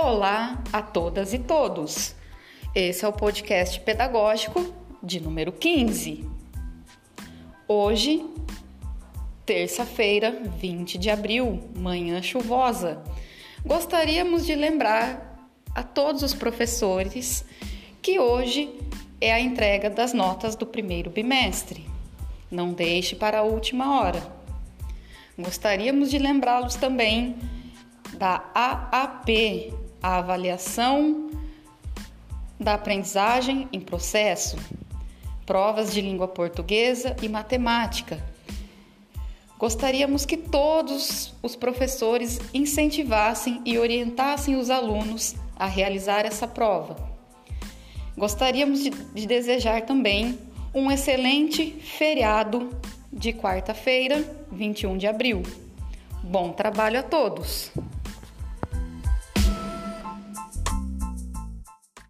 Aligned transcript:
Olá 0.00 0.62
a 0.72 0.80
todas 0.80 1.34
e 1.34 1.40
todos. 1.40 2.14
Esse 2.72 3.04
é 3.04 3.08
o 3.08 3.12
podcast 3.12 3.80
pedagógico 3.80 4.72
de 5.02 5.18
número 5.18 5.50
15. 5.50 6.24
Hoje, 7.66 8.24
terça-feira, 9.44 10.40
20 10.56 10.98
de 10.98 11.10
abril, 11.10 11.68
manhã 11.76 12.22
chuvosa. 12.22 13.02
Gostaríamos 13.66 14.46
de 14.46 14.54
lembrar 14.54 15.50
a 15.74 15.82
todos 15.82 16.22
os 16.22 16.32
professores 16.32 17.44
que 18.00 18.20
hoje 18.20 18.72
é 19.20 19.32
a 19.32 19.40
entrega 19.40 19.90
das 19.90 20.12
notas 20.12 20.54
do 20.54 20.64
primeiro 20.64 21.10
bimestre. 21.10 21.84
Não 22.48 22.72
deixe 22.72 23.16
para 23.16 23.40
a 23.40 23.42
última 23.42 23.98
hora. 23.98 24.22
Gostaríamos 25.36 26.08
de 26.08 26.18
lembrá-los 26.18 26.76
também 26.76 27.36
da 28.16 28.48
AAP, 28.54 29.72
a 30.02 30.18
avaliação 30.18 31.30
da 32.58 32.74
aprendizagem 32.74 33.68
em 33.72 33.80
processo, 33.80 34.56
provas 35.46 35.92
de 35.92 36.00
língua 36.00 36.28
portuguesa 36.28 37.16
e 37.22 37.28
matemática. 37.28 38.22
Gostaríamos 39.58 40.24
que 40.24 40.36
todos 40.36 41.34
os 41.42 41.56
professores 41.56 42.40
incentivassem 42.54 43.60
e 43.64 43.78
orientassem 43.78 44.56
os 44.56 44.70
alunos 44.70 45.34
a 45.56 45.66
realizar 45.66 46.24
essa 46.24 46.46
prova. 46.46 46.96
Gostaríamos 48.16 48.82
de, 48.82 48.90
de 48.90 49.26
desejar 49.26 49.82
também 49.82 50.38
um 50.72 50.90
excelente 50.90 51.72
feriado 51.80 52.70
de 53.12 53.32
quarta-feira, 53.32 54.24
21 54.52 54.96
de 54.96 55.06
abril. 55.06 55.42
Bom 56.22 56.52
trabalho 56.52 57.00
a 57.00 57.02
todos! 57.02 57.72